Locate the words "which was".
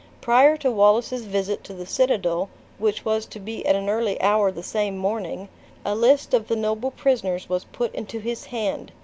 2.79-3.27